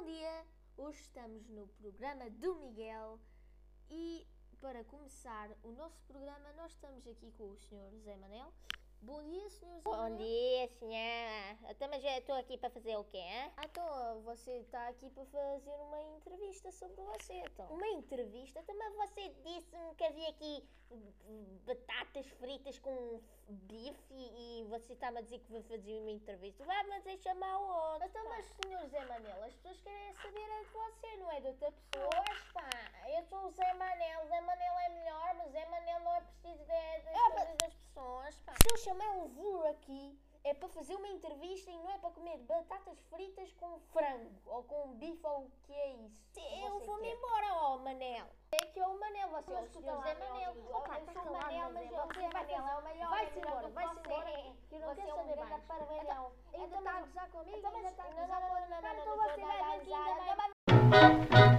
Bom 0.00 0.06
dia! 0.06 0.46
Hoje 0.78 0.98
estamos 1.02 1.46
no 1.50 1.68
programa 1.78 2.30
do 2.30 2.54
Miguel 2.54 3.20
e 3.90 4.26
para 4.58 4.82
começar 4.82 5.50
o 5.62 5.72
nosso 5.72 6.00
programa 6.04 6.50
nós 6.54 6.72
estamos 6.72 7.06
aqui 7.06 7.30
com 7.32 7.50
o 7.50 7.56
Sr. 7.58 7.90
José 7.92 8.16
Manel. 8.16 8.50
Dia, 10.16 10.68
senhora. 10.78 11.58
Então, 11.70 11.88
mas 11.88 12.04
eu 12.04 12.10
estou 12.10 12.34
aqui 12.36 12.58
para 12.58 12.68
fazer 12.70 12.96
o 12.96 13.04
quê, 13.04 13.16
hein? 13.18 13.50
Ah, 13.56 13.64
então 13.64 14.20
você 14.22 14.58
está 14.58 14.88
aqui 14.88 15.08
para 15.10 15.24
fazer 15.24 15.70
uma 15.70 16.02
entrevista 16.16 16.70
sobre 16.72 17.00
você, 17.02 17.34
então. 17.34 17.66
Uma 17.68 17.86
entrevista? 17.88 18.62
Também 18.64 18.90
você 18.90 19.28
disse-me 19.44 19.94
que 19.96 20.04
havia 20.04 20.28
aqui 20.28 20.64
batatas 21.64 22.26
fritas 22.40 22.78
com 22.80 23.20
bife 23.48 24.14
e 24.14 24.66
você 24.68 24.92
está-me 24.92 25.18
a 25.18 25.22
dizer 25.22 25.38
que 25.38 25.52
vai 25.52 25.62
fazer 25.62 26.00
uma 26.00 26.10
entrevista. 26.10 26.64
Vai, 26.64 26.82
mas 26.88 27.06
é 27.06 27.16
chamar 27.18 27.58
outro. 27.58 28.06
Então, 28.08 28.24
mas 28.28 28.44
Sr. 28.46 28.88
Zé 28.88 29.04
Manel, 29.06 29.44
as 29.44 29.54
pessoas 29.54 29.80
querem 29.80 30.12
saber 30.14 30.40
é 30.40 30.64
de 30.64 30.70
você, 30.70 31.16
não 31.16 31.30
é 31.32 31.40
de 31.40 31.46
outra 31.46 31.72
pessoa. 31.72 32.10
Pois 32.26 32.42
pá, 32.52 32.70
eu 33.08 33.22
sou 33.24 33.46
o 33.46 33.50
Zé 33.52 33.72
Manel. 33.74 34.26
Zé 34.26 34.40
Manel 34.40 34.78
é 34.78 34.88
melhor, 34.90 35.34
mas 35.36 35.52
Zé 35.52 35.64
Manel 35.66 36.00
não 36.00 36.14
é 36.14 36.20
preciso 36.20 36.58
de, 36.58 36.66
das 36.66 37.14
Ah, 37.14 37.30
coisas 37.30 37.56
das 37.62 37.74
pessoas, 37.74 38.40
pá. 38.40 38.54
Chamar 38.90 39.10
um 39.18 39.28
voo 39.28 39.68
aqui, 39.68 40.18
é 40.42 40.52
para 40.52 40.68
fazer 40.70 40.96
uma 40.96 41.06
entrevista 41.06 41.70
e 41.70 41.76
não 41.78 41.88
é 41.92 41.98
para 41.98 42.10
comer 42.10 42.36
batatas 42.38 42.98
fritas 43.08 43.52
com 43.52 43.78
frango 43.92 44.34
ou 44.46 44.64
com 44.64 44.94
bife 44.94 45.24
ou 45.24 45.42
o 45.42 45.50
que 45.62 45.72
é 45.72 45.90
isso. 45.92 46.40
Eu 46.64 46.80
vou-me 46.80 47.06
quer. 47.06 47.14
embora, 47.14 47.54
ó 47.54 47.78
Manel. 47.78 48.26
É 48.50 48.66
que 48.66 48.80
é 48.80 48.86
o 48.88 48.98
Manel, 48.98 49.28
você 49.28 49.52
é 49.52 49.54
o 49.54 49.56
Mas 49.58 49.66
escuta 49.70 49.92
lá, 49.92 50.02
Zé 50.02 50.14
Manel. 50.14 50.56
Opa, 50.74 50.98
eu 50.98 51.06
tá 51.06 51.12
sou 51.12 51.22
o 51.22 51.32
Manel, 51.38 51.70
mas 51.72 51.92
é 51.92 52.02
o 52.02 52.12
Zé 52.14 52.28
Manel 52.32 52.66
é 52.66 52.78
o 52.78 52.82
maior. 52.82 53.10
Vai-se 53.10 53.30
é 53.30 53.34
melhor 53.36 53.52
embora, 53.52 53.68
vai-se 53.68 54.00
embora. 54.00 54.24
Que 54.68 54.74
eu 54.74 54.80
não 54.80 54.94
quero 54.96 55.08
é 55.08 55.14
saber 55.14 55.36
parabéns, 55.68 56.02
Então, 56.02 56.14
não. 56.16 56.32
Ainda 56.52 56.66
Então 56.66 56.78
está 56.80 56.90
a 56.90 56.94
tá- 56.94 57.00
gozar 57.06 57.30
comigo? 57.30 57.56
então, 57.58 57.74
Ainda 57.76 57.88
está 57.90 58.02
a 58.02 58.10
não, 58.10 58.16
gozar 58.16 58.40
não, 58.40 58.48
não, 58.48 58.54
comigo? 58.56 58.70
não, 58.70 58.82
não, 58.82 58.90
Então 59.02 59.16
não, 59.16 59.22
você 59.22 59.40
não, 59.40 59.46
vai 59.46 59.58
não, 59.62 59.70
ver 59.70 59.84
que 59.84 59.90
não, 59.90 60.02
ainda 60.02 60.24
não, 60.24 60.36
vai- 60.36 61.49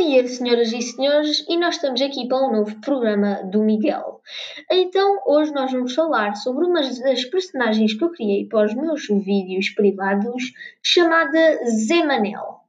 dia, 0.00 0.26
senhoras 0.26 0.72
e 0.72 0.80
senhores, 0.80 1.44
e 1.46 1.58
nós 1.58 1.74
estamos 1.74 2.00
aqui 2.00 2.26
para 2.26 2.38
um 2.38 2.52
novo 2.52 2.80
programa 2.80 3.42
do 3.44 3.62
Miguel. 3.62 4.22
Então, 4.70 5.20
hoje 5.26 5.52
nós 5.52 5.70
vamos 5.70 5.94
falar 5.94 6.34
sobre 6.36 6.64
uma 6.64 6.80
das 6.80 7.24
personagens 7.26 7.92
que 7.92 8.02
eu 8.02 8.10
criei 8.10 8.46
para 8.46 8.66
os 8.66 8.74
meus 8.74 9.06
vídeos 9.06 9.68
privados, 9.70 10.52
chamada 10.82 11.38
Zé 11.66 12.02
Manel. 12.02 12.60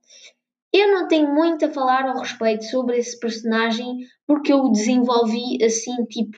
Eu 0.73 0.91
não 0.91 1.07
tenho 1.07 1.33
muito 1.33 1.65
a 1.65 1.71
falar 1.71 2.05
ao 2.05 2.19
respeito 2.19 2.65
sobre 2.65 2.97
esse 2.97 3.17
personagem, 3.17 3.99
porque 4.27 4.51
eu 4.51 4.65
o 4.65 4.71
desenvolvi 4.71 5.63
assim, 5.63 6.03
tipo, 6.05 6.37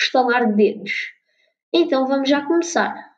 estalar 0.00 0.46
de 0.46 0.54
dedos. 0.54 0.92
Então, 1.72 2.06
vamos 2.06 2.28
já 2.28 2.40
começar. 2.46 3.13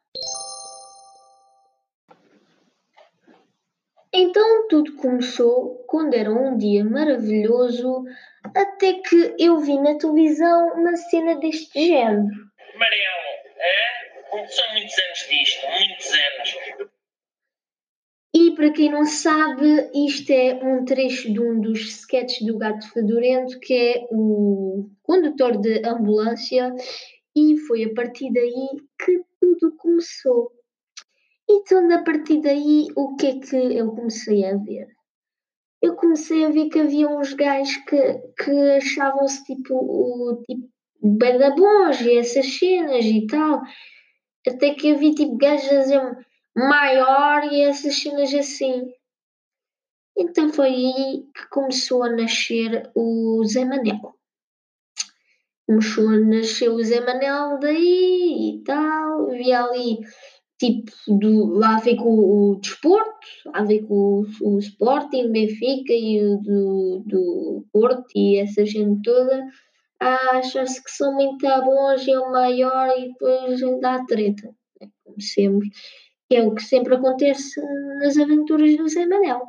Então 4.19 4.67
tudo 4.69 4.97
começou 4.97 5.85
quando 5.87 6.15
era 6.15 6.33
um 6.33 6.57
dia 6.57 6.83
maravilhoso, 6.83 8.03
até 8.43 8.95
que 8.95 9.35
eu 9.39 9.59
vi 9.59 9.79
na 9.79 9.99
televisão 9.99 10.69
uma 10.73 10.97
cena 10.97 11.39
deste 11.39 11.87
género. 11.87 12.27
Amarelo, 12.75 13.27
é? 13.59 14.49
São 14.49 14.73
muitos 14.73 14.99
anos 14.99 15.19
disto, 15.29 15.67
muitos 15.69 16.13
anos. 16.13 16.91
E 18.35 18.55
para 18.55 18.73
quem 18.73 18.91
não 18.91 19.05
sabe, 19.05 19.91
isto 19.95 20.31
é 20.31 20.55
um 20.65 20.87
trecho 20.87 21.31
de 21.31 21.39
um 21.39 21.61
dos 21.61 21.81
sketches 21.81 22.47
do 22.47 22.57
Gato 22.57 22.91
Fedorento, 22.93 23.61
que 23.61 23.75
é 23.75 24.07
o 24.11 24.89
condutor 25.03 25.59
de 25.59 25.87
ambulância, 25.87 26.75
e 27.37 27.59
foi 27.67 27.85
a 27.85 27.93
partir 27.93 28.33
daí 28.33 28.81
que 28.99 29.23
tudo 29.39 29.77
começou. 29.77 30.56
Então, 31.49 31.91
a 31.93 32.03
partir 32.03 32.41
daí, 32.41 32.89
o 32.97 33.15
que 33.17 33.27
é 33.27 33.39
que 33.39 33.57
eu 33.57 33.95
comecei 33.95 34.45
a 34.45 34.57
ver? 34.57 34.89
Eu 35.81 35.95
comecei 35.95 36.45
a 36.45 36.51
ver 36.51 36.69
que 36.69 36.81
havia 36.81 37.09
uns 37.09 37.33
gajos 37.35 37.77
que, 37.89 38.15
que 38.43 38.51
achavam-se 38.77 39.45
tipo, 39.45 39.75
o, 39.75 40.43
tipo 40.43 40.69
bem 41.03 41.39
da 41.39 41.51
bons 41.51 42.01
e 42.01 42.19
essas 42.19 42.47
cenas 42.59 43.05
e 43.05 43.27
tal. 43.27 43.63
Até 44.47 44.75
que 44.75 44.93
havia 44.93 45.15
tipo 45.15 45.37
gajos 45.37 45.71
a 45.71 45.81
dizer 45.81 46.27
maior 46.57 47.45
e 47.53 47.63
essas 47.63 48.01
cenas 48.01 48.35
assim. 48.35 48.91
Então 50.17 50.53
foi 50.53 50.69
aí 50.69 51.27
que 51.35 51.49
começou 51.51 52.03
a 52.03 52.11
nascer 52.11 52.91
o 52.95 53.45
Zé 53.45 53.65
Manel. 53.65 54.17
Começou 55.67 56.09
a 56.09 56.17
nascer 56.17 56.71
o 56.71 56.83
Zé 56.83 57.01
Manel 57.01 57.59
daí 57.61 58.55
e 58.55 58.65
tal. 58.65 59.31
Havia 59.31 59.65
ali 59.65 59.99
tipo 60.59 60.91
do, 61.07 61.55
lá 61.59 61.81
com 61.81 62.09
o, 62.09 62.53
o 62.53 62.61
desporto, 62.61 63.11
lá 63.47 63.65
com 63.65 64.25
o, 64.43 64.55
o 64.55 64.59
Sporting, 64.59 65.31
Benfica 65.31 65.93
e 65.93 66.25
o 66.25 66.39
do, 66.39 67.03
do 67.07 67.67
Porto 67.73 68.07
e 68.15 68.39
essa 68.39 68.65
gente 68.65 69.03
toda. 69.03 69.45
Ah, 70.01 70.39
Acham-se 70.39 70.83
que 70.83 70.91
são 70.91 71.15
muito 71.15 71.47
bons 71.65 72.07
e 72.07 72.11
é 72.13 72.19
o 72.19 72.31
maior 72.31 72.89
e 72.99 73.09
depois 73.09 73.61
dá 73.81 74.05
treta. 74.05 74.55
né, 74.81 74.89
Como 75.05 75.21
sempre. 75.21 75.71
Que 76.29 76.37
é 76.37 76.43
o 76.43 76.55
que 76.55 76.63
sempre 76.63 76.95
acontece 76.97 77.61
nas 78.01 78.17
aventuras 78.19 78.77
do 78.77 78.89
Zé 78.89 79.07
Manel. 79.07 79.43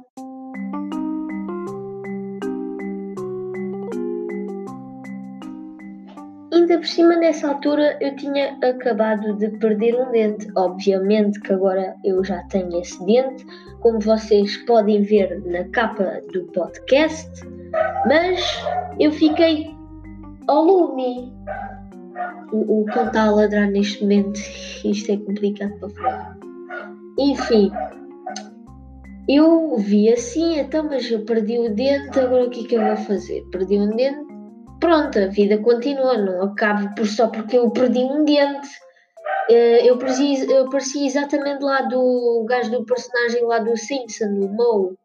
Ainda 6.54 6.78
por 6.78 6.88
cima, 6.88 7.16
nessa 7.18 7.50
altura, 7.50 7.98
eu 8.00 8.16
tinha 8.16 8.58
acabado 8.64 9.34
de 9.36 9.50
perder 9.58 9.96
um 9.96 10.12
dente. 10.12 10.48
Obviamente 10.56 11.40
que 11.42 11.52
agora 11.52 11.96
eu 12.06 12.24
já 12.24 12.42
tenho 12.44 12.80
esse 12.80 13.04
dente, 13.06 13.46
como 13.82 14.00
vocês 14.00 14.56
podem 14.66 15.02
ver 15.02 15.42
na 15.46 15.66
capa 15.66 16.22
do 16.32 16.46
podcast, 16.46 17.30
mas 18.08 18.40
eu 19.00 19.12
fiquei 19.12 19.76
ao 20.48 20.64
lume. 20.64 21.34
O, 22.54 22.82
o 22.82 22.86
cão 22.86 23.08
está 23.08 23.24
a 23.24 23.32
ladrar 23.32 23.70
neste 23.70 24.02
momento, 24.02 24.40
isto 24.86 25.12
é 25.12 25.18
complicado 25.18 25.78
para 25.80 25.90
falar. 25.90 26.38
Enfim, 27.20 27.72
eu 29.28 29.76
vi 29.78 30.14
assim, 30.14 30.58
então, 30.58 30.86
mas 30.86 31.12
eu 31.12 31.26
perdi 31.26 31.60
o 31.60 31.76
dente, 31.76 32.18
agora 32.18 32.46
o 32.46 32.50
que 32.50 32.64
é 32.64 32.68
que 32.70 32.76
eu 32.76 32.86
vou 32.86 32.96
fazer? 32.96 33.44
Perdi 33.52 33.78
um 33.78 33.90
dente, 33.90 34.37
pronto, 34.80 35.20
a 35.20 35.28
vida 35.28 35.58
continua, 35.60 36.18
não 36.18 36.42
acaba 36.44 36.90
por 36.96 37.08
só 37.08 37.28
porque 37.28 37.58
eu 37.58 37.70
perdi 37.72 38.00
um 38.00 38.24
dente. 38.26 38.70
Eh, 39.50 39.88
Eu 39.88 39.98
parecia, 39.98 40.46
eu 40.52 40.70
parecia 40.70 41.06
exatamente 41.06 41.64
lá 41.64 41.82
do 41.82 42.46
gajo 42.48 42.72
do 42.72 42.86
personagem 42.86 43.44
lá 43.44 43.60
do 43.60 43.76
Simpson, 43.78 44.26
o 44.26 44.50
Moe, 44.50 44.96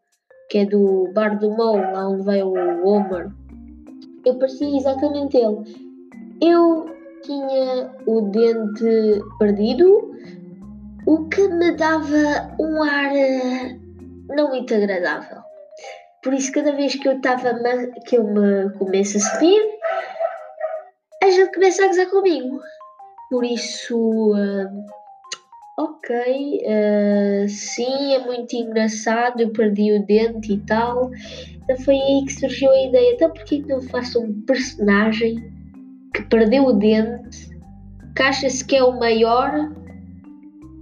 que 0.49 0.59
é 0.59 0.67
do 0.67 1.11
bar 1.15 1.39
do 1.39 1.51
Moe, 1.51 1.81
lá 1.81 2.09
onde 2.09 2.25
vai 2.25 2.43
o 2.43 2.53
Homer. 2.85 3.31
Eu 4.25 4.39
parecia 4.39 4.77
exatamente 4.77 5.37
ele. 5.37 5.59
Eu 6.41 6.87
tinha 7.23 7.91
o 8.07 8.21
dente 8.23 9.23
perdido, 9.39 10.13
o 11.07 11.29
que 11.29 11.49
me 11.49 11.73
dava 11.77 12.55
um 12.59 12.83
ar 12.83 13.15
eh, 13.15 13.79
não 14.29 14.49
muito 14.51 14.75
agradável. 14.75 15.39
Por 16.23 16.33
isso, 16.33 16.53
cada 16.53 16.73
vez 16.73 16.95
que 16.95 17.09
eu 17.09 17.17
estava 17.17 17.53
que 18.07 18.17
eu 18.17 18.25
me 18.25 18.71
começo 18.79 19.17
a 19.17 19.21
subir, 19.21 19.61
a 21.23 21.31
gente 21.31 21.53
começa 21.53 21.85
a 21.85 21.89
gozar 21.89 22.11
comigo. 22.11 22.61
Por 23.29 23.45
isso, 23.45 24.33
ah, 24.37 25.83
ok, 25.83 26.63
ah, 26.65 27.49
sim, 27.49 28.15
é 28.15 28.25
muito 28.25 28.55
engraçado, 28.55 29.41
eu 29.41 29.53
perdi 29.53 29.93
o 29.93 30.07
dente 30.07 30.53
e 30.53 30.59
tal. 30.59 31.11
Então 31.65 31.77
foi 31.79 31.97
aí 31.97 32.25
que 32.25 32.35
surgiu 32.35 32.71
a 32.71 32.83
ideia. 32.85 33.15
Então 33.15 33.31
porquê 33.31 33.61
que 33.61 33.69
não 33.69 33.83
faço 33.83 34.21
um 34.21 34.43
personagem 34.43 35.37
que 36.15 36.23
perdeu 36.23 36.67
o 36.67 36.73
dente, 36.73 37.49
que 38.15 38.23
acha-se 38.23 38.65
que 38.65 38.77
é 38.77 38.85
o 38.85 38.97
maior 38.97 39.73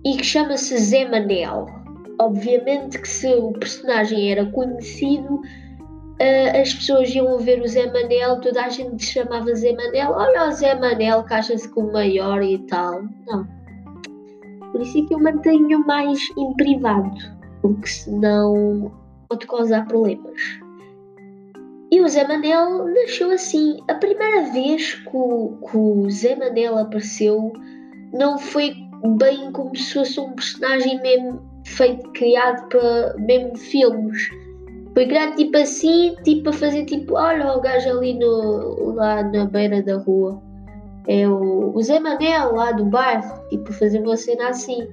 e 0.04 0.16
que 0.16 0.24
chama-se 0.24 0.76
Zé 0.76 1.08
Manel. 1.08 1.79
Obviamente 2.20 2.98
que 2.98 3.08
se 3.08 3.26
o 3.34 3.52
personagem 3.52 4.30
era 4.30 4.44
conhecido, 4.44 5.36
uh, 5.36 6.60
as 6.60 6.74
pessoas 6.74 7.08
iam 7.14 7.38
ver 7.38 7.62
o 7.62 7.66
Zé 7.66 7.90
Manel, 7.90 8.38
toda 8.42 8.62
a 8.62 8.68
gente 8.68 9.02
chamava 9.02 9.54
Zé 9.54 9.72
Manel, 9.72 10.10
olha 10.10 10.48
o 10.48 10.52
Zé 10.52 10.74
Manel 10.74 11.24
que 11.24 11.32
acha-se 11.32 11.66
como 11.70 11.90
maior 11.92 12.42
e 12.42 12.58
tal. 12.66 13.02
Não. 13.26 13.48
Por 14.70 14.82
isso 14.82 14.98
é 14.98 15.06
que 15.06 15.14
eu 15.14 15.18
mantenho 15.18 15.84
mais 15.86 16.18
em 16.36 16.52
privado, 16.56 17.16
porque 17.62 17.88
senão 17.88 18.92
pode 19.26 19.46
causar 19.46 19.86
problemas. 19.86 20.60
E 21.90 22.02
o 22.02 22.08
Zé 22.08 22.28
Manel 22.28 22.84
nasceu 22.84 23.30
assim. 23.30 23.78
A 23.88 23.94
primeira 23.94 24.52
vez 24.52 24.92
que 24.92 25.16
o, 25.16 25.58
que 25.66 25.76
o 25.76 26.10
Zé 26.10 26.36
Manel 26.36 26.76
apareceu 26.76 27.50
não 28.12 28.38
foi 28.38 28.76
bem 29.16 29.50
como 29.52 29.74
se 29.74 29.94
fosse 29.94 30.20
um 30.20 30.32
personagem 30.32 31.00
mesmo 31.00 31.49
feito, 31.70 32.10
criado 32.10 32.68
para 32.68 33.14
mesmo 33.18 33.56
filmes. 33.56 34.28
Foi 34.94 35.06
criado 35.06 35.36
tipo 35.36 35.56
assim, 35.56 36.14
tipo 36.24 36.50
a 36.50 36.52
fazer 36.52 36.84
tipo, 36.84 37.14
olha 37.14 37.52
o 37.56 37.60
gajo 37.60 37.90
ali 37.90 38.14
no, 38.14 38.94
lá 38.94 39.22
na 39.22 39.46
beira 39.46 39.82
da 39.82 39.98
rua. 39.98 40.40
É 41.06 41.28
o, 41.28 41.72
o 41.74 41.82
Zé 41.82 41.98
Manel 41.98 42.54
lá 42.54 42.72
do 42.72 42.84
bairro, 42.84 43.48
tipo 43.48 43.72
fazer 43.72 44.00
uma 44.00 44.16
cena 44.16 44.48
assim. 44.48 44.86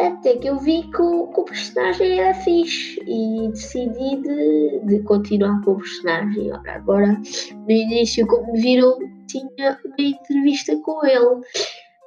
Até 0.00 0.36
que 0.36 0.48
eu 0.48 0.58
vi 0.58 0.82
que 0.82 1.02
o, 1.02 1.26
que 1.26 1.40
o 1.40 1.44
personagem 1.44 2.20
era 2.20 2.32
fixe 2.34 3.00
e 3.04 3.48
decidi 3.48 4.16
de, 4.22 4.80
de 4.84 5.02
continuar 5.02 5.60
com 5.64 5.72
o 5.72 5.76
personagem. 5.76 6.52
Ora, 6.52 6.72
agora, 6.74 7.20
no 7.52 7.70
início, 7.70 8.24
como 8.28 8.52
viram, 8.52 8.96
tinha 9.26 9.76
uma 9.84 9.94
entrevista 9.98 10.76
com 10.84 11.04
ele, 11.04 11.40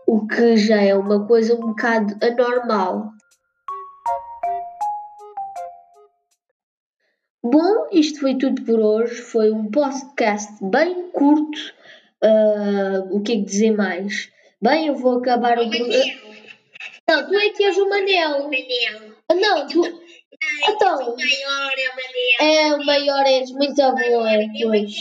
o 0.07 0.25
que 0.25 0.55
já 0.55 0.81
é 0.81 0.95
uma 0.95 1.25
coisa 1.27 1.53
um 1.55 1.59
bocado 1.59 2.15
anormal. 2.25 3.11
Bom, 7.43 7.87
isto 7.91 8.19
foi 8.19 8.37
tudo 8.37 8.61
por 8.63 8.79
hoje. 8.79 9.15
Foi 9.15 9.51
um 9.51 9.71
podcast 9.71 10.53
bem 10.61 11.09
curto. 11.09 11.59
Uh, 12.23 13.15
o 13.15 13.21
que 13.23 13.31
é 13.31 13.35
que 13.37 13.41
dizer 13.41 13.71
mais? 13.71 14.31
Bem, 14.61 14.87
eu 14.87 14.95
vou 14.95 15.17
acabar 15.17 15.57
o. 15.57 15.65
Não, 15.65 17.27
tu 17.27 17.35
é 17.35 17.49
que 17.49 17.63
és 17.63 17.77
o 17.77 17.89
Manel. 17.89 18.43
Manel. 18.43 19.15
Ah, 19.27 19.33
não, 19.33 19.67
tu. 19.67 19.81
Não, 19.81 20.69
Então. 20.69 21.13
o 21.13 21.17
maior 21.17 21.71
é 21.77 21.89
o 21.89 21.95
Manel. 21.95 22.57
É, 22.57 22.75
o 22.75 22.85
maior 22.85 23.25
és 23.25 23.51
muito 23.51 23.75
boa, 23.75 24.31
é 24.31 24.47
pois. 24.61 24.91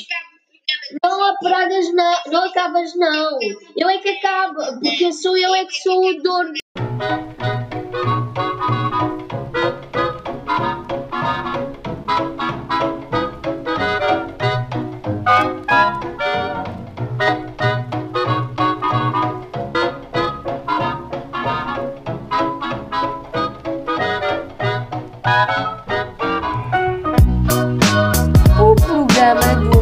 Não 1.05 1.25
aparadas, 1.25 1.93
não, 1.93 2.15
não 2.27 2.45
acabas, 2.45 2.95
não. 2.97 3.39
Eu 3.77 3.89
é 3.89 3.99
que 3.99 4.09
acabo, 4.09 4.81
porque 4.81 5.13
sou 5.13 5.37
eu 5.37 5.55
é 5.55 5.67
que 5.67 5.75
sou 5.75 6.03
o 6.05 6.23
dono. 6.23 6.55
O 29.21 29.80